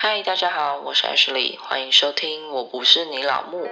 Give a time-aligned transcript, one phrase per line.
[0.00, 2.48] 嗨，大家好，我是 Ashley，欢迎收听。
[2.52, 3.66] 我不是你老木。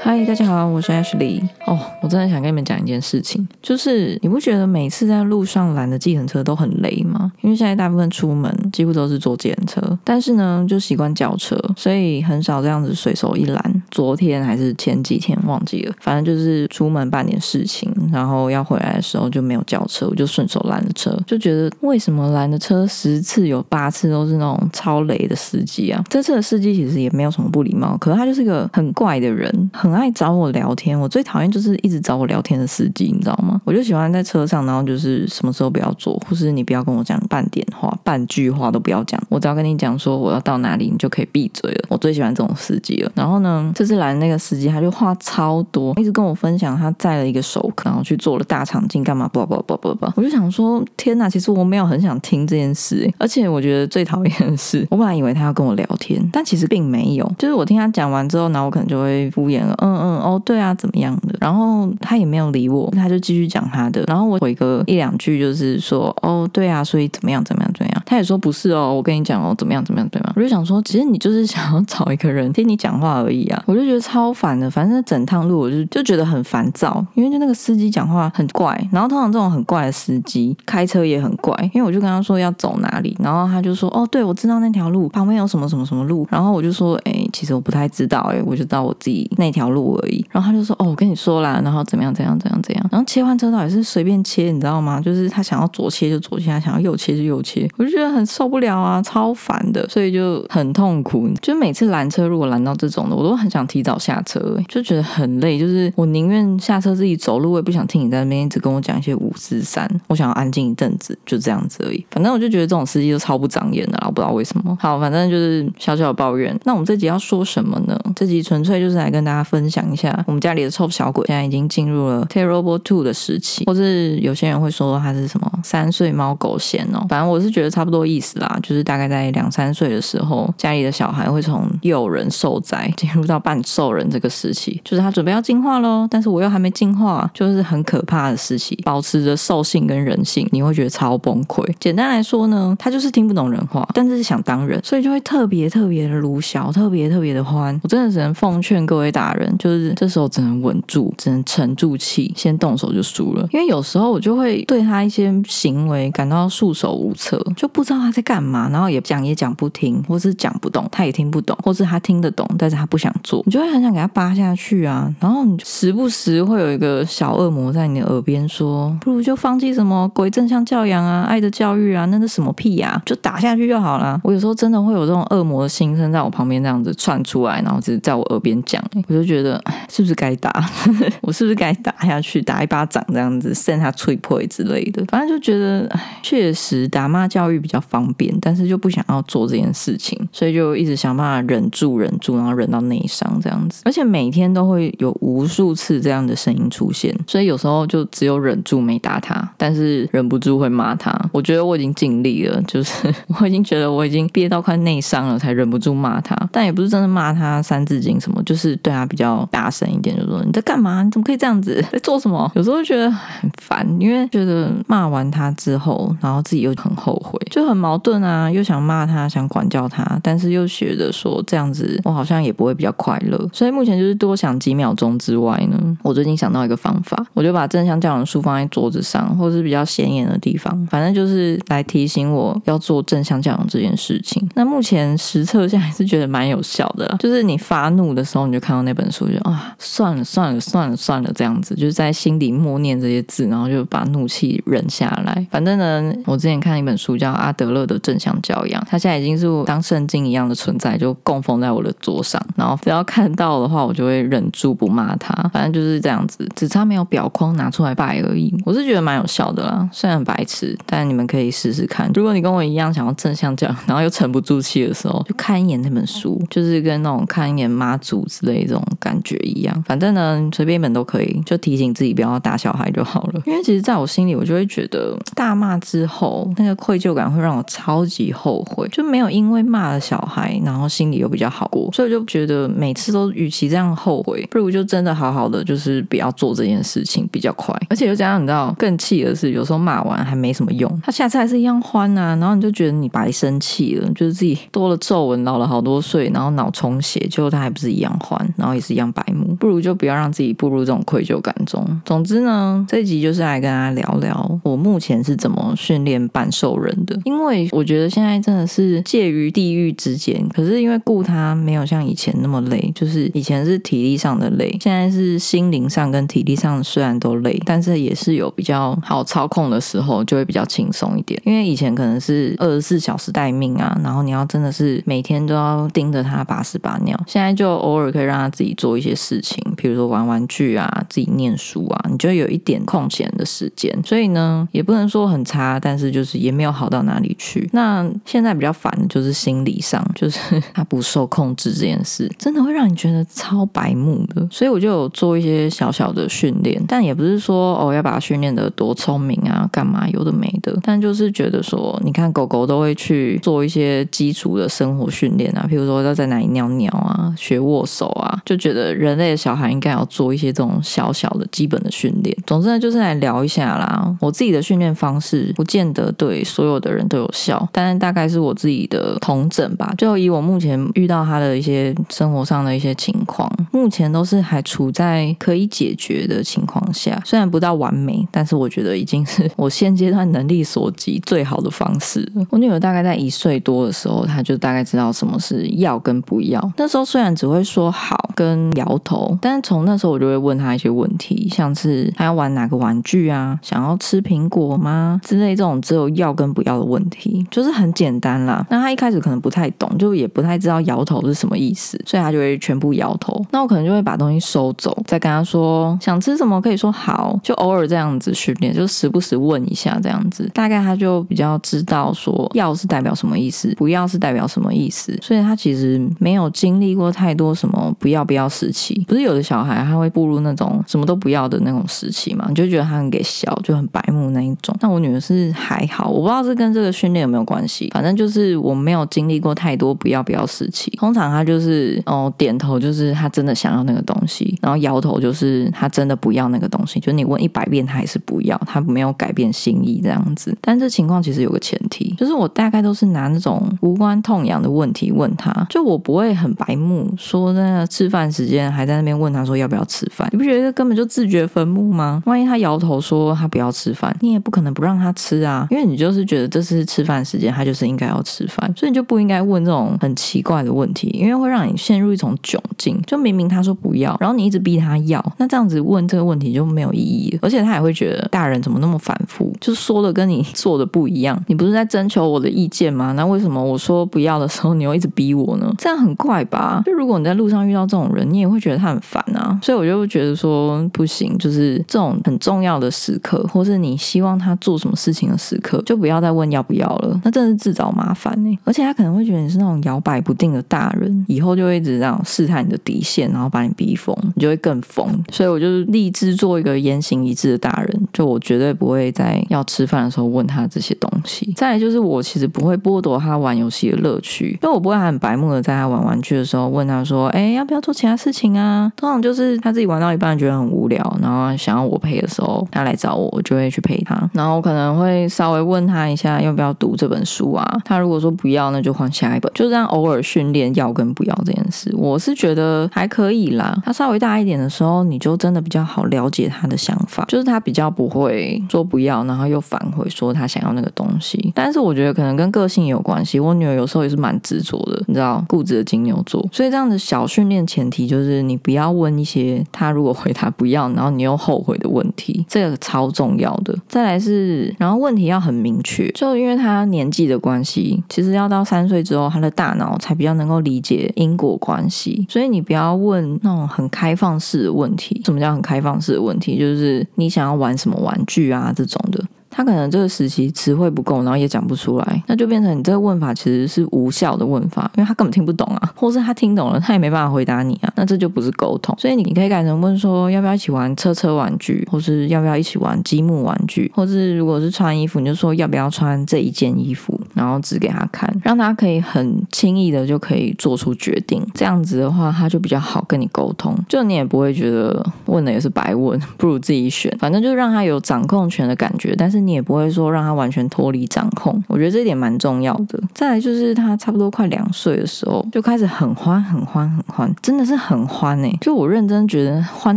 [0.00, 1.42] 嗨，大家好，我是 Ashley。
[1.66, 7.32] 哦，我真的想跟你们讲一件事情，就是你不觉得每次在路上拦的计程车都很累吗？
[7.40, 13.82] 因为现在大部分出门几乎都是坐计程车，但是呢，就习惯叫车，所以很少这样子随手一拦。
[13.96, 26.04] 昨天还是前几天忘记了，反正就是出门办点事情，然后要回来的时候就没有叫车，我就顺手拦了车，就觉得为什么拦的车十次有八次都是那种超雷的司机啊？
[26.10, 29.96] 这次的司机其实也没有什么不礼貌，可是他就是个很怪的人，很。
[29.96, 33.58] 爱找我聊天，我最讨厌就是一直找我聊天的司机，你知道吗？
[33.64, 41.84] 我就喜欢在车上，然后就是什么时候不要坐，或是你不要跟我讲半点话、半句话都不要讲，我只要跟你讲说我要到哪里，你就可以闭嘴了。
[41.88, 43.10] 我最喜欢这种司机了。
[43.14, 49.28] 然后呢，这是来那个司机他就话超多，一直跟我分享他载了一个熟客，然后去做了大肠镜，干嘛？
[49.32, 51.30] 不不不不不，我就想说，天哪！
[51.30, 57.30] 其实我没有很想听这件事，而且我觉得最讨厌的是，我本来以为他要跟我聊天，但其实并没有。
[57.38, 59.74] 就是我听他讲完之后，然后我可能就会敷衍了。
[59.82, 61.36] 嗯嗯哦，对啊，怎么样的？
[61.40, 64.02] 然后他也没有理我，他就继续讲他的。
[64.06, 67.95] 然后我回个一两句，就是说哦，对啊，所以怎么样，怎么样，怎么样？
[68.06, 70.32] 他也说不是哦，我跟你讲哦，怎么样，怎么样，对吗？
[70.36, 73.62] 我就想说，其实你就是想要找一个人听你讲话而已啊。
[73.66, 90.24] 我就觉得超烦的，反正整趟路我就就觉得很烦躁，因为就那个司机讲话很怪，然后通常这种很怪的司机开车也很怪，因为我就跟他说要走哪里，然后他就说哦，对，我知道那条路旁边有什么什么什么路，然后我就说哎，其实我不太知道，哎，我就知道我自己那条路而已。
[90.30, 92.88] 然后他就说：“哦，我跟你说啦，然后怎么样，怎样，怎样，怎样。
[92.90, 94.98] 然后切换车道也是随便切，你知道吗？
[95.02, 97.68] 就是他想要左切就左切，他想要右切就右切。
[97.76, 101.28] 我就觉得很受不了啊，超烦的，所以就很痛苦。
[101.42, 105.58] 就每次拦车，如果拦到这种的，我都很想提早下车，就觉得很累。
[105.58, 109.86] 就是我宁愿下车自己走路，我也不想听你在那边一直跟我讲一些五四三。
[110.06, 112.02] 我想要安静一阵子，就这样子而已。
[112.10, 114.78] 反正我就觉得这种司机都超不长眼的，我不知道为什么。
[114.80, 116.58] 好，反正就是小小的抱怨。
[116.64, 117.98] 那我们这集要说什么呢？
[118.14, 141.66] 这集纯粹就是来跟大家分享一下。”我们家里的臭小鬼现在已经进入了 terrible two 的时期，或是有些人会说他是什么三岁猫狗嫌哦，反正我是觉得差不多意思啦，就是大概在两三岁的时候，家里的小孩会从幼人受灾进入到半兽人这个时期，就是他准备要进化喽，但是我又还没进化，就是很可怕的时期，保持着兽性跟人性，你会觉得超崩溃。
[141.80, 147.78] 简单来说呢，他就是听不懂人话，但是想当人，所以就会特别特别的鲁小，特别特特别的欢。
[147.82, 150.06] 我真的只能奉劝各位大人，就是这。
[150.08, 153.46] 时候只能稳住，只能沉住气，先动手就输了。
[153.52, 165.12] 因为有时候我就会对他一些行为感到束手无策，就不知道他在干嘛，然后也讲也讲不听，或是讲不懂，他也听不懂，或是他听得懂，但是他不想做，你就会很想给他扒下去啊。
[165.20, 173.02] 然后你时不时会有一个小恶魔在你的耳边说：“不如就放弃什么鬼正向教养啊，爱的教育啊，那是什么屁呀？
[173.04, 179.62] 就打下去就好了。”我有时候真的会有这种恶魔的心声在我旁边这样子窜出来，然后只是在我耳边讲，我就觉得。
[179.88, 180.52] 是不是该打？
[181.22, 185.02] 我是不是该打下去，打一巴掌这样子，扇他脆破之类的？
[185.06, 185.88] 反正就觉得，
[186.22, 193.82] 确实打骂教育比较方便，但是就不想要做这件事情，所以就一直想办法忍住、忍住，然后忍到内伤这样子。
[193.84, 201.16] 而且每天都会有无数次这样的声音出现，所以有时候就只有忍住没打他，但是忍不住会骂他。
[201.32, 202.92] 我觉得我已经尽力了，就是
[203.40, 206.36] 我已经觉得我已经憋到快内伤了，才忍不住骂他。
[206.52, 209.86] 但也不是真的骂他三字经什么，就是对他比较大声。
[209.86, 211.02] 一点就说你在干嘛？
[211.02, 211.82] 你怎么可以这样子？
[211.92, 212.50] 在做什么？
[212.54, 218.50] 有时候觉得很烦，因为觉得骂完他之后，然后自己又很后悔，就很矛盾啊。
[218.50, 223.38] 又想骂他，想管教他，但是又觉得说这样子我好像也不会比较快乐。
[223.52, 234.46] 所以目前就是多想几秒钟之外呢，我最近想到一个方法，我就把正向教养书放在桌子上，或者是比较显眼的地方，反正就是来提醒我要做正向教养这件事情。
[234.54, 239.74] 那目前实测下来是觉得蛮有小的，就是你发怒的时候，你就看到那本书，就啊。
[239.78, 245.46] 算了算了算了算了，这样子就是在心里默念这些字，然后就把怒气忍下来。
[245.50, 252.42] 反正呢，我之前看一本书叫阿德勒的正向教养，它现在已经是当圣经一样的存在，就供奉在我的桌上。
[252.56, 255.32] 然后只要看到的话，我就会忍住不骂他。
[255.52, 258.52] 反正就是这样子，只差没有表框拿出来拜而已。
[258.64, 262.10] 我是觉得蛮有效的啦，虽然很白痴，但你们可以试试看。
[262.14, 269.82] 如果你跟我一样想要正向教养，然后又沉不住气的时候，就看一眼那本书，就是就是跟那种看一眼妈祖之类这种感觉一样。
[269.84, 273.40] 反正呢，随便一本都可以，就提醒自己不要打小孩就好了。
[273.46, 287.72] 因为其实在我心里，我就会觉得大骂之后，那个愧疚感会让我超级后悔，就没有因为骂了小孩，然后心里又比较好过，所以我就觉得每次都与其这样后悔，不如就真的好好的，就是不要做这件事情比较快。
[287.88, 301.86] 而且又加上你知道，更气的是，有时候骂完还没什么用，他下次还是一样欢啊，然后你就觉得你白生气了，就是自己多了皱纹，老了好多岁，然后脑充血，结果他还不是一样欢，然后也是一样白目，不如就不要让自己步入这种愧疚感中。
[302.04, 321.40] 总之呢，这集就是来跟大家聊聊我目前是怎么训练半兽人的，因为我觉得现在真的是介于地狱之间，可是因为顾他没有像以前那么累，就是以前是体力上的累，现在是心灵上跟体力上虽然都累，但是也是有比较好操控的时候，就会比较轻松一点。
[321.44, 333.94] 因为以前可能是二十四小时待命啊，然后你要真的是每天都要盯着他把屎把尿，现在就偶尔可以让他自己做一些事情，比如说玩玩具啊，自己念书啊，你就有一点空闲的时间。
[334.04, 337.68] 所以呢，也不能说很差，但是就是也没有好到哪里去。
[337.72, 340.38] 那现在比较烦的就是心理上，就是
[340.72, 344.46] 他不受控制这件事，真的会让你觉得超白目的。
[344.50, 350.78] 所以我就有做一些小小的训练，但也不是说哦要把它训练的多聪明啊，干嘛有的没的。
[350.82, 362.36] 但就是觉得说，你看狗狗都会去做一些基础的生活训练啊，譬如说要在哪里尿尿啊，学握手啊，就觉得人类的小孩应该要做一些这种小小的基本的训练。
[362.46, 364.16] 总之呢，就是来聊一下啦。
[364.20, 369.92] 我自己的训练方式不见得对所有的人都有效，但是大概是我自己的同诊吧。
[369.98, 382.30] 就以我目前遇到他的一些生活上的一些情况，目前都是还处在可以解决的情况下，虽然不到完美，但是我觉得已经是我现阶段能力所及最好的方式。
[382.50, 386.72] 我女儿大概在一岁多的时候，她就大概知道什么是要跟不要。
[386.76, 398.66] 那时候虽然只会说好跟摇头，但是从那时候我就会问他一些问题，像是他要玩哪个玩具啊，想要吃苹果吗之类这种只有要跟不要的问题，就是很简单啦。
[398.68, 403.40] 那他一开始可能不太懂，就也不太知道摇头是什么意思，所以他就会全部摇头。
[403.50, 415.16] 那我可能就会把东西收走，再跟他说想吃什么可以说好，就偶尔这样子训练，就时不时问一下这样子，大概他就比较知道说要是代表什么意思，不要是代表什么意思。
[415.22, 424.76] 所以他其实没有经历过太多什么不要不要时期，不是有的小孩他会步入那种什么都不要的那种时期嘛，你就觉得他很给笑，就很白目那一种。
[424.80, 430.90] 但我女儿是还好，我不知道是跟这个训练有没有关系，反正就是我没有经历过太多不要不要时期。
[430.98, 437.00] 通常她就是哦点头，就是她真的想要那个东西，然后摇头就是她真的不要那个东西。
[437.00, 440.56] 就你问一百遍，她还是不要，她没有改变心意这样子。
[440.60, 452.22] 但这情况其实有个前提，就是我大概都是拿那种无关痛痒的问题问她，就我不会很白目说那个吃饭时间还在那边问他说要不要吃饭，你不觉得根本就自掘坟墓吗？
[452.26, 463.00] 万一他摇头说他不要吃饭，你也不可能不让他吃啊，因为你就是觉得这是吃饭时间，他就是应该要吃饭，所以你就不应该问这种很奇怪的问题，因为会让你陷入一种窘境。
[463.06, 471.40] 就明明他说不要，然后你一直逼他要，那这样子问这个问题就没有意义，而且他也会觉得大人怎么那么反复，就是说的跟你做的不一样。
[471.46, 473.12] 你不是在征求我的意见吗？
[473.12, 475.72] 那为什么我说不要的时候，你又一直逼我呢？
[475.86, 476.82] 这样很怪吧？
[476.84, 479.56] 就如果你在路上遇到这种人，你也会觉得他很烦啊。
[479.62, 487.20] 所以我就觉得说不行，就是这种很重要的时刻，或是你希望他做什么事情的时刻，就不要再问要不要了。
[487.22, 488.58] 那真的是自找麻烦呢。
[488.64, 495.06] 而且他可能会觉得你是那种摇摆不定的大人，以后就会一直这样试探你的底线，然后把你逼疯，你就会更疯。
[495.30, 501.52] 所以我就立志做一个言行一致的大人，就我绝对不会在要吃饭的时候问他这些东西。
[501.56, 514.28] 再来就是我其实不会剥夺他玩游戏的乐趣，因为我不会很白目的在他玩玩具的时候问他说：“哎，要不要做其他事情啊？”通常就是他自己玩到一半觉得很无聊，然后想要我陪的时候，他来找我，我就会去陪他。
[514.32, 517.64] 然后可能会稍微问他一下要不要读这本书啊。
[517.84, 519.50] 他如果说不要，那就换下一本。
[519.54, 523.76] 就这样偶尔训练要跟不要这件事，我是觉得还可以啦。
[523.84, 531.52] 他稍微大一点的时候，你就真的比较好了解他的想法，就是他比较不会说不要，然后又反悔说他想要那个东西。
[531.54, 533.38] 但是我觉得可能跟个性有关系。
[533.38, 536.46] 我女儿有时候也是蛮执着的，你知道，固的金牛座。
[536.52, 543.76] 所以这样的小训练前提就是你不要问一些他如果回答不要，然后你又后悔的问题，这个超重要的。
[543.88, 552.26] 再来是，然后问题要很明确，就因为他年纪的关系，其实要到三岁之后，他的大脑才比较能够理解因果关系。
[552.28, 555.20] 所以你不要问那种很开放式的问题。
[555.24, 556.58] 什么叫很开放式的问题？
[556.58, 559.22] 就是你想要玩什么玩具啊这种的。
[559.56, 568.94] 他可能这个时期词汇不够，然后也讲不出来，那就变成你这个问法其实是无效的问法，因为他根本听不懂啊，或是他听懂了，他也没办法回答你啊，那这就不是沟通。
[568.98, 581.42] 所以你可以改成问说要不要一起玩车车玩具，或是要不要一起玩积木玩具，或是如果是穿衣服，你就说要不要穿这一件衣服，然后指给他看，让他可以很轻易的就可以做出决定。
[581.54, 591.62] 这样子的话，他就比较好跟你沟通，就你也不会觉得问的也是白问， 不如自己选，反正就让他有掌控权的感觉，但是你也不会说让他完全脱离掌控。
[591.68, 593.00] 我觉得这一点蛮重要的。
[593.14, 598.52] 再来就是他差不多快两岁的时候，就开始很欢、很欢、很欢，真的是很欢哎！
[598.60, 599.96] 就我认真觉得欢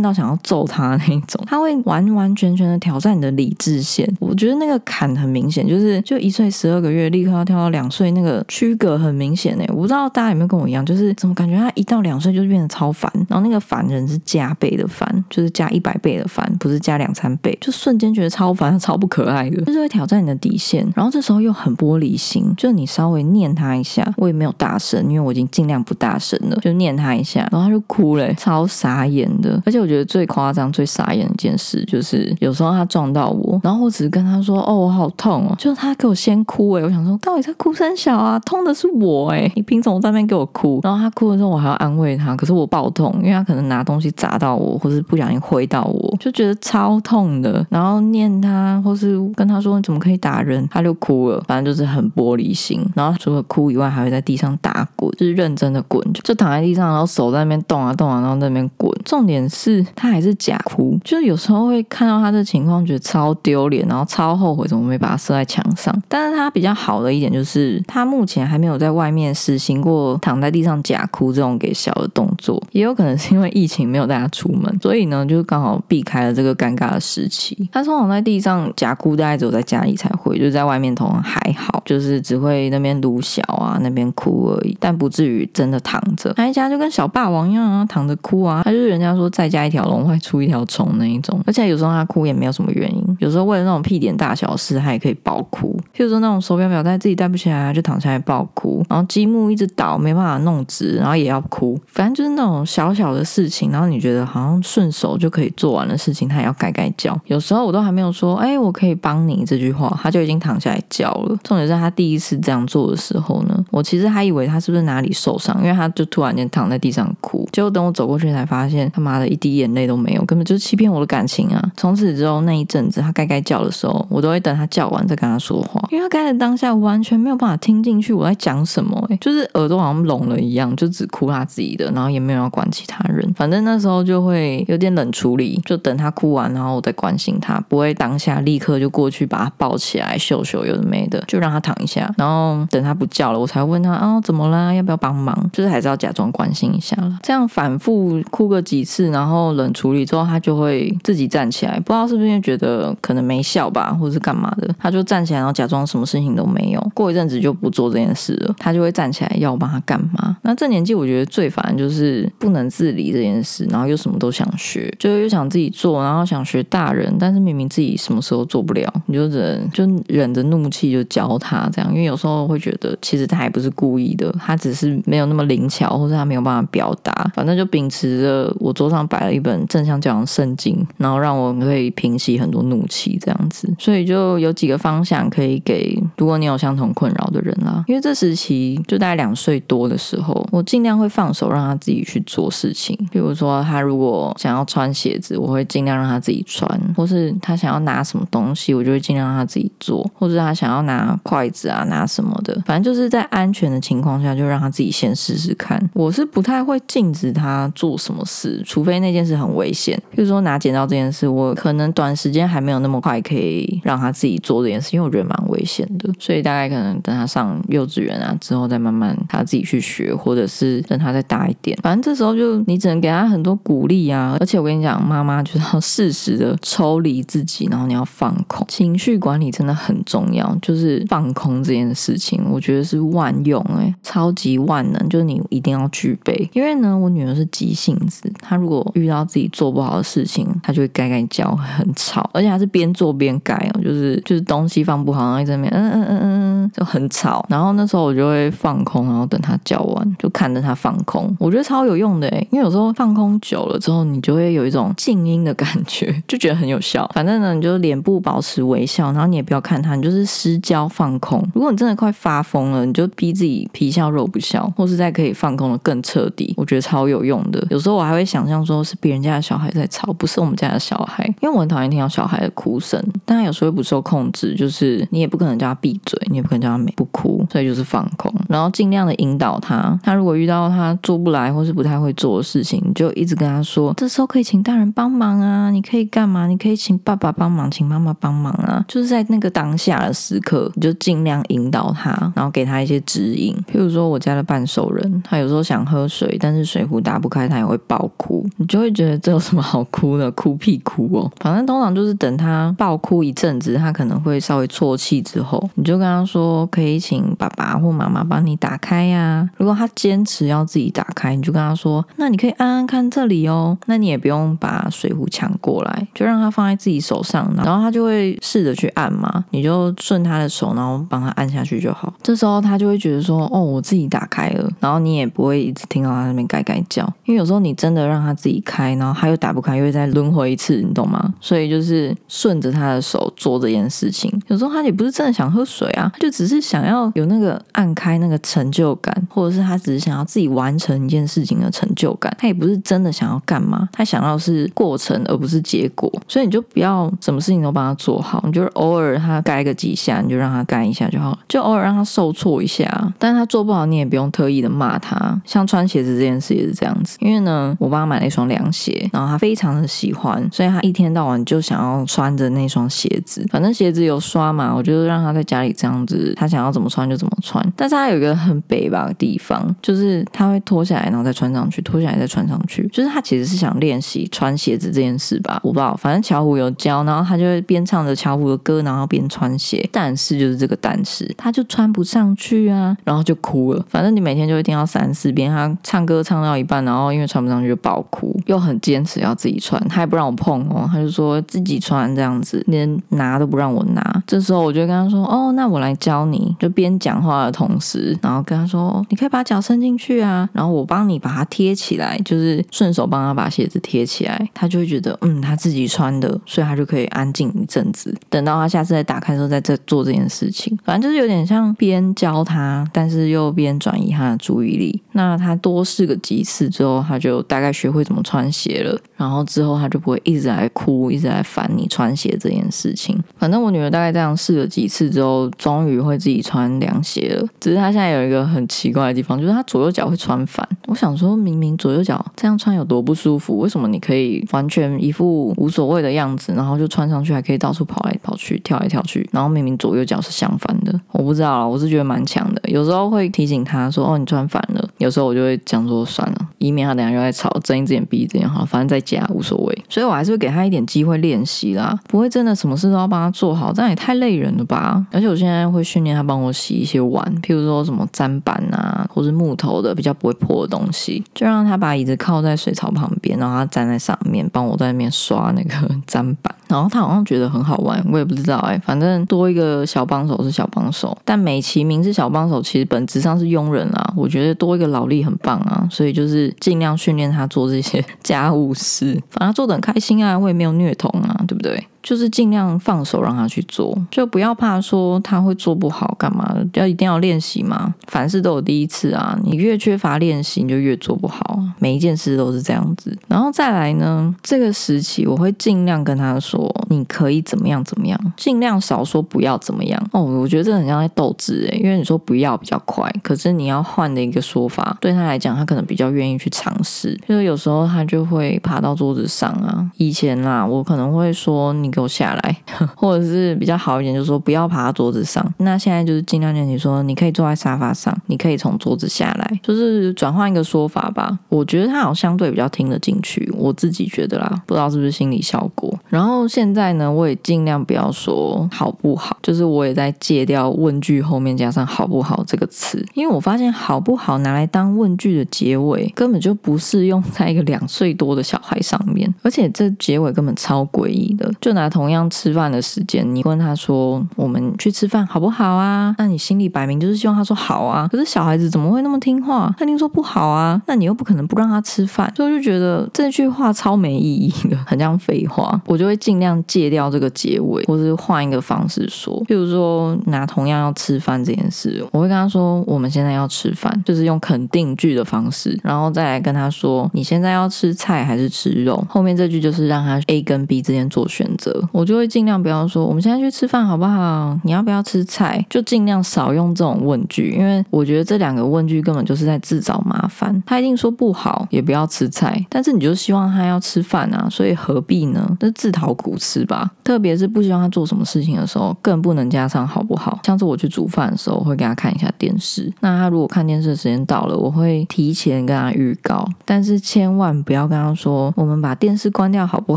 [0.00, 4.08] 到想要揍他那一种，他会完完全全的挑战你的理智线。
[4.20, 9.66] 我觉得那个坎很明显，就是就一岁十二个月立刻要跳到两岁，那个区隔很明显哎！
[9.70, 20.86] 我不知道大家有没有跟我一样，就是怎么感觉他一到两岁就变得超烦，然后那个烦人是加倍的烦，就是加一百倍的烦，不是加两三倍，就瞬间觉得超烦、超不可爱的，就是会挑战你的底线。
[20.94, 29.60] 然后这时候又很玻璃心，就你稍微念他一下，我也没有大声，因为我已经尽量不大声了，就念他一下，然后他就哭了，超傻眼的。
[29.64, 40.80] 而且我觉得最夸张、最傻眼的一件事，就是有时候他撞到我，然后我只是跟他说：“哦，我好痛哦。”就他给我先哭哎，我想说到底在哭声小啊，痛的是我哎，你凭什么在那边给我哭？
[40.82, 47.64] 然后他哭的时候，我还要安慰他，可是我爆痛，因为他可能拿东西砸到我，或是不小心挥到我，就觉得超痛的。
[47.68, 52.84] 然后念他，或是跟他说你怎么可以打人，他就哭了，反正就是很玻璃心。
[52.94, 58.90] 然后除了哭以外，还会在地上打滚，就是认真的滚，就躺在地上，然后手在那边动啊动啊，然后在那边滚。
[59.04, 65.94] 重点是他还是假哭，就是有时候会看到他的情况，觉得超丢脸，然后超后悔怎么没把他射在墙上。
[66.08, 77.68] 但是他比较好的一点就是，他目前还没有在外面实行过躺在地上假哭这种给小的动作，也有可能是因为疫情没有带他出门，所以呢，就刚好避开了这个尴尬的时期。
[77.72, 86.32] 他通常在地上假哭，大概只有在家里才会，就是在外面通常还好，就是只会那边撸小啊，那边哭而已，但不至于真的躺着。
[86.34, 91.40] 他一家就跟小霸王一样啊，躺着哭啊，他就是人家说再加一条龙会出一条虫那一种。
[91.46, 95.78] 而且有时候他哭也没有什么原因，有时候为了那种屁点大小事，他也可以爆哭。
[95.94, 98.84] 譬如说那种手表表带自己戴不起来，就躺下来爆哭。
[98.88, 101.78] 然后积木一直倒，没办法弄直，然后也要哭。
[101.86, 107.18] 反正就是那种小小的事情，然后你觉得好像顺手就可以做完的事情，他也要改改叫。
[107.26, 111.36] 有时候我都还没有说，哎，我可以帮你这句话，他就已经躺下来叫了。
[111.42, 117.48] 重点是他第一次这样做的时候呢，我其实还以为他是不是哪里受伤，因为他就突然间躺在地上哭。
[117.52, 121.72] 结果等我走过去才发现，他妈的一滴眼泪都没有，根本就是欺骗我的感情啊！
[121.76, 133.32] 从此之后那一阵子，他该该叫的时候，我都会等他叫完再跟他说话，因为他该的当下完全没有办法听进去我在讲什么，哎，就是耳朵好像聋了一样，就只哭他自己的，然后也没有要管其他人。
[133.34, 145.50] 反正那时候就会有点冷处理，就等他哭完，然后我再关心他，不会当下立刻就过去把他抱起来秀秀有的没的，就让他躺一下，然后等他不叫了，我才问他啊怎么啦，要不要帮忙？
[145.52, 147.18] 就是还是要假装关心一下了。
[147.22, 156.80] 这样反复哭个几次，然后冷处理之后，他就会自己站起来，不知道是不是因为觉得可能没笑吧，或是干嘛的，他就站起来，然后假装什么事情都没有。
[156.94, 160.36] 过一阵子就不做这件事了，他就会站起来要我帮他干嘛？
[160.42, 205.80] 那这年纪我觉得最烦就是不能自理这件事，然后又什么都想学，就又想自己做，然后想学大人，但是明明自己什么时候做不了，你就忍就忍着怒气就教他这样，因为有时候会觉得其实他也不是故意的，他只是没有那么灵巧，或者他没有办法表达，反正就秉持着我桌上摆了一本正向教养圣经，然后让我可以平息很多怒气这样子，所以就有几个方向可以给如果你有相同困扰的人啦，因为这时期就大概两岁多的时候，我尽量会放手让他自己去做事情，比如说他如果想要穿鞋子，我会尽量让他自己穿，或是他想要拿什么东西，我就会尽量让他自己做，或者他想要拿筷子啊拿什么的，反正就是在安全的情况下，就让他自己先试试看。
[205.94, 246.29] 我是不太会禁止他做什么事，除非那件事很危险，比如说拿剪刀这件事，我可能短时间还没有那么快可以让他自己做这件事，因为我觉得蛮危险的，所以大概可能等他上幼稚园啊之后再慢慢他自己去学，或者是等他再大一点，反正这时候就你只能给他很多鼓励啊，而且我跟你讲，妈妈就是要适时的抽离自己，然后你要放空，情绪管理真的很重要，就是放空这件事情，我觉得是万用哎，超级万能，就是你一定要具备，因为呢，我女儿是急性子，她如果遇到自己做不好的事情，她就会盖盖叫，很吵，而且还是边做边改哦，就是就是东西放不好，然后在那边嗯嗯嗯嗯
[246.76, 247.44] 就很吵。
[247.48, 251.34] 然后那时候我就会放空，然后等他叫完，就看着他放空。
[251.38, 257.08] 我觉得超有用的诶，因为有时候放空久了之后，你就会有一种静音的感觉，就觉得很有效。
[257.14, 261.42] 反正呢，你就脸部保持微笑，然后你也不要看他，你就是失焦放空。
[261.54, 266.54] 如果你真的快发疯了，你就逼自己皮笑肉不笑，或是在可以放空的更彻底。
[266.56, 267.64] 我觉得超有用的。
[267.70, 273.02] 有时候我还会想象说是别人家的小孩在吵，不是我们家的小孩，因为我很讨厌听到小孩的哭声。
[273.24, 279.98] 但他有时候不受控制，就是你也不可能叫他闭嘴，你也不可能叫他没不哭，所以就是放空，然后尽量的引导他。
[280.02, 286.46] 他如果遇到他做不来或是不太会做的事情，你就一直跟他说，这时候可以请大人帮忙啊，你可以干嘛？
[286.46, 288.84] 你可以请爸爸帮忙，请妈妈帮忙啊。
[288.88, 293.54] 就是在那个当下的时刻，你就尽量引导他，然后给他一些指引。
[293.70, 298.44] 譬如说我家的半兽人，他有时候想喝水，但是水壶打不开，他也会爆哭。
[298.56, 300.30] 你就会觉得这有什么好哭的？
[300.40, 301.30] 哭屁哭哦！
[301.40, 309.48] 反正通常就是等他爆哭一阵子，他可能会稍微啜泣之后，你就跟他说可以请爸爸或妈妈帮你打开呀。
[309.56, 313.76] 如果他坚持要自己打开，你就跟他说，那你可以按按看这里哦。
[313.86, 319.44] 那你也不用把水壶抢过来，就让他放在自己手上，然后他就会试着去按嘛。
[319.50, 322.12] 你就顺他的手，然后帮他按下去就好。
[322.22, 331.34] 这时候他就会觉得说，哦，我自己打开了，然后你也不会一直听到他那边盖盖叫，因为有时候你真的让他自己开，然后他又打不开，又会再轮回一次，你懂吗？
[331.40, 334.30] 所以就是顺着他的手做这件事情。
[334.46, 342.34] 有时候他也不是真的想喝水啊，就只是想要有那个按开那个成就感，或者是他只是想要自己完成一件事情的成就感。
[342.38, 346.10] 他也不是真的想要干嘛，他想要是过程而不是结果。
[346.28, 353.12] 所以你就不要什么事情都帮他做好，你就是偶尔他该个几下，你就让他干一下就好了，就偶尔让他受挫一下。
[353.18, 355.40] 但是他做不好，你也不用特意的骂他。
[355.44, 363.46] 像穿鞋子这件事也是这样子，因为呢，我帮他买了一双凉鞋，然后他非常的喜欢，所以他一天到晚就想要穿着那双鞋子。
[363.50, 367.64] 反正鞋子有刷嘛，我就让他在家里这样子，他想要怎么穿就怎么穿。
[367.76, 372.88] 但是他有一个很北吧的地方，就是他会脱下来然后再穿上去，脱下来再穿上去。
[372.92, 375.96] 就是他其实是想练习穿鞋子这件事吧，我不知道。
[375.96, 379.88] 反正巧虎有教，然后他就会边唱着巧虎的歌，然后边穿鞋。
[379.92, 383.84] 但是就是这个但是，他就穿不上去啊，然后就哭了。
[383.88, 394.22] 反正你每天就会听到三四遍，他唱歌唱到一半，然后因为穿不上去就爆哭，又很坚持要自己穿，他也不让我碰哦，他就说自己穿这样子，连拿都不让我拿。
[394.26, 410.76] 这时候我就跟他说：“哦，那我来教教你。”就边讲话的同时，然后跟他说：“你可以把脚伸进去啊，然后我帮你把它贴起来，就是顺手帮他把鞋子贴起来。”他就会觉得嗯，他自己穿的，所以他就可以安静一阵子，等到他下次再打开的时候再再做这件事情。
[410.84, 415.00] 反正就是有点像边教他，但是又边转移他的注意力。
[415.12, 418.98] 那他多试个几次之后，他就大概学会怎么穿鞋了。
[419.16, 423.22] 然后之后他就不会一直来哭，一直来烦你穿鞋这件事情。
[423.38, 427.46] 反正我女儿大概这样试了几次之后，终于会自己穿凉鞋了。
[427.60, 430.66] 只是他现在有一个很奇怪的地方，就是他左右脚会穿反。
[430.86, 441.00] 我想说明明左右脚这样穿有多不舒服，为什么你可以完全一副无所谓的样子，然后就穿上去还可以到处跑来跑去、跳来跳去，然后明明左右脚是相反的？
[441.12, 442.60] 我不知道，我是觉得蛮强的。
[442.64, 455.04] 有时候会提醒他说：“哦，你穿反了。”有时候我就会讲说：“算了，以免他等下又在吵，睁一只眼闭一只眼哈，反正在家无所谓。”所以我还是会给他一点机会练习啦，不会真的什么事都要帮他做好，这样也太累人了吧？
[455.10, 466.54] 而且我现在会训练他帮我洗一些碗，譬如说什么砧板啊，或是木头的比较不会破的东西，就让他把椅子靠在水槽旁边，然后他站在上面，帮我在那边刷那个砧板。
[466.70, 474.14] 然后他好像觉得很好玩，我也不知道哎，反正多一个小帮手是小帮手，但美其名是小帮手，其实本质上是佣人啊。
[474.16, 481.86] 我觉得多一个劳力很棒啊，所以就是尽量训练他做这些 家务事，反正做的很开心啊，我也没有虐童啊，对不对？
[482.02, 487.94] 就是尽量放手让他去做，就不要怕说他会做不好干嘛的，要一定要练习嘛。
[488.08, 491.60] 凡事都有第一次啊，你越缺乏练习，你就越做不好。
[491.78, 493.16] 每一件事都是这样子。
[493.28, 500.02] 然后再来呢，这个时期我会尽量跟他说，你可以怎么样怎么样，尽量少说不要怎么样。
[500.12, 507.14] 哦，我觉得这很像在斗智诶，因为你说不要比较快，可是你要换的一个说法，对他来讲，他可能比较愿意去尝试。
[507.28, 509.90] 就是有时候他就会爬到桌子上啊。
[509.96, 511.89] 以前啦，我可能会说你。
[511.90, 512.56] 给我下来，
[512.94, 515.44] 或者是比较好一点，就是说不要爬桌子上。
[515.58, 521.38] 那现在就是尽量练习说，你可以坐在沙发上，你可以从桌子下来，就是转换一个说法吧。
[521.48, 525.92] 我觉得他好像相对比较听得进去，我自己觉得啦，不知道是不是心理效果。
[526.08, 541.79] 然后现在呢，我也尽量不要说好不好，就是我也在戒掉问句后面加上好不好这个词，因为我发现好不好拿来当问句的结尾，根本就不适用在一个两岁多的小孩上面，而且这结尾根本超诡异的，就拿。
[541.80, 546.14] 拿同样吃饭的时间，你问他说我们去吃饭好不好啊？
[546.18, 548.08] 那你心里摆明就是希望他说好啊。
[548.10, 549.74] 可是小孩子怎么会那么听话？
[549.78, 555.80] 他听说不好啊，那你又不可能不让他吃饭，所以我就觉得这句话超没意义的，很像废话。
[555.86, 569.04] 我就会尽量戒掉这个结尾，或是换一个方式说，譬如说拿同样要吃饭这件事，我会跟他说我们现在要吃饭，就是用肯定句的方式，然后再来跟他说你现在要吃菜还是吃肉？
[569.08, 574.58] 后面这句就是让他 A 跟 B 之间做选择，我就会尽量不要说我们现在去吃饭好不好？
[574.64, 575.64] 你要不要吃菜？
[575.68, 580.62] 就尽量少用这种问句，因为我觉得这两个问句根本就是在自找麻烦。
[580.66, 585.56] 他一定说不好，也不要吃菜，但是你就希望他要吃饭啊，所以何必呢？
[585.60, 586.90] 那自讨苦吃吧。
[587.04, 590.38] 特别是不希望他做什么事情的时候，更不能加上好不好？
[590.44, 592.92] 像是我去煮饭的时候，我会给他看一下电视。
[593.00, 599.96] 那他如果看电视的时间到了，我会提前跟他预告，但是千万不要跟他说我们把电视关掉好不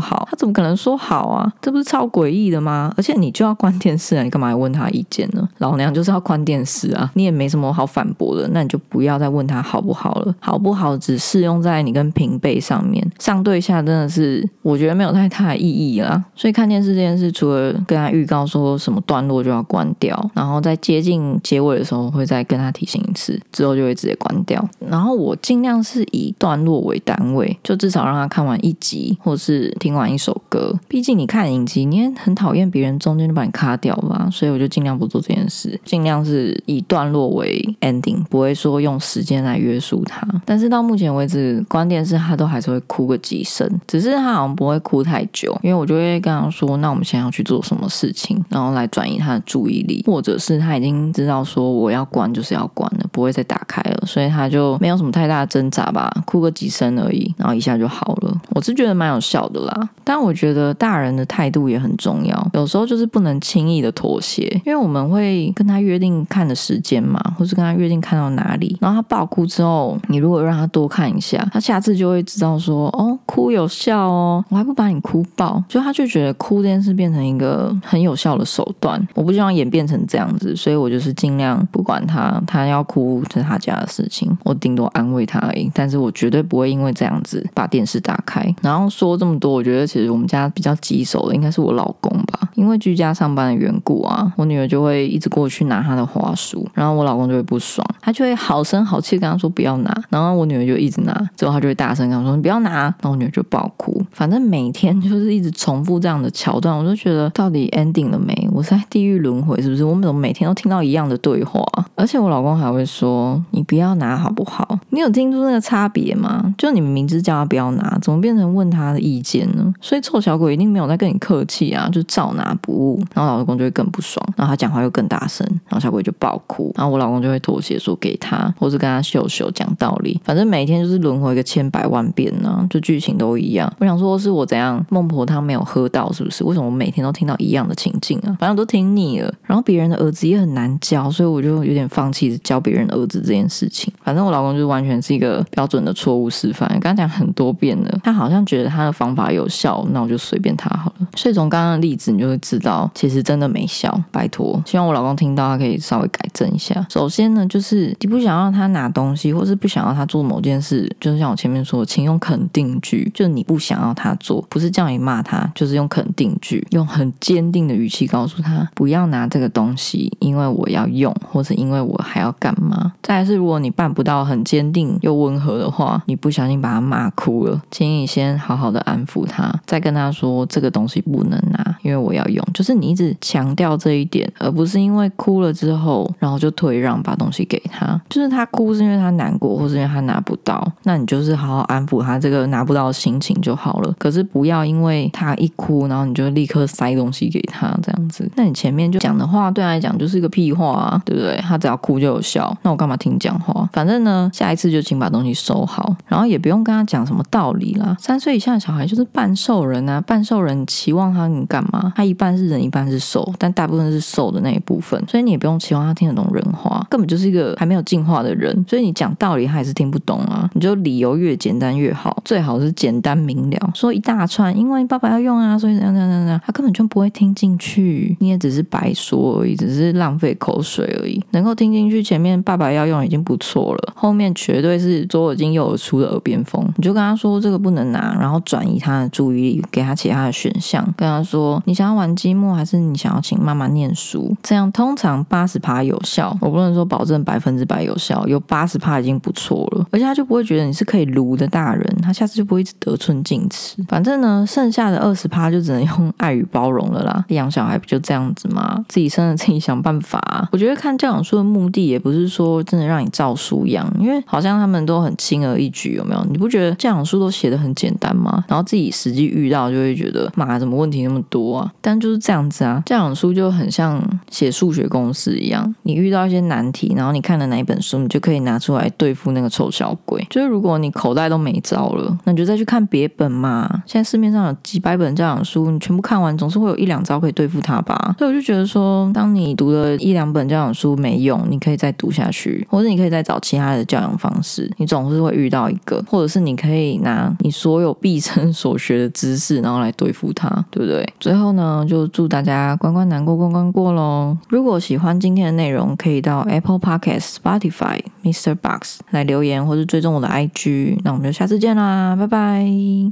[0.00, 0.26] 好？
[0.30, 1.52] 他怎么可能说好啊？
[1.64, 2.92] 这不是超诡异的吗？
[2.94, 5.48] 而且你就要关电视啊，你干嘛要问他意见呢？
[5.58, 10.34] 老娘就是要关电视啊，你也没什么好反驳的，那你就不要再问他好不好了。
[10.40, 16.22] 好不好只适用在你跟平辈上面，上对下真的是我觉得没有太大的意义啦。
[16.36, 24.62] 所以看电视这件事，除了跟他预告说什么段落就要关掉，然后在接近结尾的时候会再跟他提醒一次，之后就会直接关掉。
[24.80, 30.78] 然后我尽量是以段落为单位，就至少让他看完一集，或是听完一首歌。
[30.86, 40.26] 毕竟你看影集，你也很讨厌别人中间就把你卡掉吧，所以我就尽量不做这件事，尽量是以段落为 ending，不会说用时间来约束他。
[40.44, 58.40] 但是到目前为止，关电视他都还是会哭个几声，只是他好像不会哭太久，因为我就会跟他说：“那我们现在要去做什么事情？”然后来转移他的注意力，或者是他已经知道说我要关就是要关了，不会再打开了，所以他就没有什么太大的挣扎吧，哭个几声而已，然后一下就好了。
[58.50, 88.42] 我是觉得蛮有效的啦，但我觉得大人的态态度也很重要，有时候就是不能轻易的妥协，因为我们会跟他约定看的时间嘛，或是跟他约定看到哪里，然后他爆哭之后，你如果让他多看一下，他下次就会知道说，哦，哭有效哦，我还不把你哭爆，就他就觉得哭这件事变成一个很有效的手段，我不希望演变成这样子，所以我就是尽量不管他，他要哭这是他家的事情，我顶多安慰他而已，但是我绝对不会因为这样子把电视打开。
[88.62, 108.34] 然后说这么多，我觉得其实我们家比较棘手的应该是我老公吧，因为居家上班的缘故啊，我女儿就会一直过去拿她的花束，然后我老公就会不爽，他就会好声好气跟她说不要拿，然后我女儿就一直拿，之后他就会大声跟他说你不要拿，然后我女儿就爆哭，反正每天就是一直重复这样的桥段，我就觉得到底 ending 了没？
[108.52, 109.84] 我在地狱轮回是不是？
[109.84, 111.64] 我们怎么每天都听到一样的对话？
[111.94, 114.78] 而且我老公还会说你不要拿好不好？
[114.90, 116.54] 你有听出那个差别吗？
[116.56, 119.72] 就你们明知叫他不要拿，怎么变成问他的意见呢？
[119.80, 123.00] 所以臭小鬼一定没有在跟你客气啊，就照拿不误。
[123.14, 133.72] 然后老公就会更不爽，然后他讲话又更大声，然后小鬼就爆哭，然后我老公就会妥协说给他，或是跟他秀秀讲道理，反正每天就是轮回个千百万遍呢，就剧情都一样。
[133.78, 136.42] 我想说是我怎样孟婆汤没有喝到是不是？
[136.42, 138.36] 为什么我每天都听到一样的情境啊？
[138.40, 139.32] 反正都听腻了。
[139.44, 143.92] 然后别人的儿子也很难教，所以我就有点放弃教别人儿子这件事情。
[144.02, 151.06] 反正我老公就完全是一个标准的错误示范，刚刚讲很多遍了，他好像觉得他的方法有效，那我就随便他好了。
[151.14, 153.98] 所以从刚刚的例子，你就会知道，其实真的没效。
[154.10, 156.84] 拜托，希望我老公听到，他可以稍微改正一下。
[156.90, 172.92] 首先呢，就是你不想要他拿东西，或是不想要他做某件事，就是像我前面说，请用肯定句，就你不想要他做，不是叫你骂他，就是用肯定句，用很坚定的语气告诉他，不要拿这个东西，因为我要用，或者因为我还要干嘛。
[173.02, 182.44] 再来是，如果你办不到很坚定又温和的话，你不小心把他骂哭了，请你先好好的安抚他，再跟他说这个东西不能拿，因为我要用。
[182.52, 188.00] 就是你一直强调这一点，而不是因为哭了之后，然后就退让把东西给他。
[188.08, 193.94] 就是他哭是因为他难过，或是因为他拿不到，那你就是好好安抚他这个拿不到的心情就好了。
[193.98, 198.30] 可是不要因为他一哭，然后你就立刻塞东西给他这样子。
[198.36, 201.36] 那你前面就讲的话对他来讲就是一个屁话啊，对不对？
[201.38, 203.68] 他只要哭就有效，那我干嘛听讲话？
[203.72, 207.96] 反正呢，下一次就请把东西收好，然后也不用跟他讲什么道理啦。
[207.98, 211.92] 三岁以下的小孩就是半兽人啊，半兽人期望他你干嘛？
[211.96, 218.64] 他一一半是人，一半是兽，但大部分是兽的那一部分，所以你也不用期望他听得懂人话，根本就是一个还没有进化的人。
[218.68, 220.48] 所以你讲道理他也是听不懂啊。
[220.54, 231.20] 你就理由越简单越好，最好是简单明了，说一大串，因为爸爸要用啊，所以怎样怎样怎样，他根本就不会听进去，你也只是白说而已，只是浪费口水而已。
[231.32, 236.64] 能够听进去前面爸爸要用已经不错了，后面绝对是左耳进右耳出的耳边风。
[236.76, 244.36] 你就跟他说这个不能拿，然后转移他的注意力，给他其他的选项，跟他说你想要玩玩积木，还是你想要请妈妈念书？
[244.42, 253.82] 这样通常八十趴有效，我不能说保证百分之百有效，有八十趴已经不错了，而且他就不会觉得你是可以撸的大人，他下次就不会得寸进尺。
[253.88, 257.24] 反正呢，剩下的二十趴就只能用爱与包容了啦。
[257.28, 258.84] 养小孩不就这样子吗？
[258.86, 260.46] 自己生了自己想办法。
[260.52, 266.22] 我觉得看教养书的目的也不是说真的让你照书养，因为好像他们都很轻而易举，有没有？
[266.30, 268.44] 你不觉得教养书都写的很简单吗？
[268.48, 271.72] 然后自己实际遇到就会觉得，妈，怎么问题那么多啊？
[271.80, 280.24] 但就是这样子啊，教养书就很像写数学公式一样，你遇到一些难题，然后你看了哪一本书，你就可以拿出来对付那个臭小鬼。
[280.30, 283.68] 就是如果你口袋都没招了，那你就再去看别本嘛。
[283.86, 288.14] 现在市面上有几百本教养书，你全部看完，总是会有一两招可以对付它吧。
[288.18, 301.06] 所以我就觉得说，当你读了一两本教养书没用，你可以再读下去，或者你可以再找其他的教养方式，你总是会遇到一个，或者是你可以拿你所有毕生 所学的知识，然后来对付它，对不对？
[301.18, 304.36] 最后呢就祝大家关关难过关关过喽。
[304.50, 308.54] 如果喜欢今天的内容，可以到 Apple Podcast、Spotify、Mr.
[308.54, 310.98] Box 来留言，或是追踪我的 IG。
[311.02, 312.66] 那我们就下次见啦，拜拜。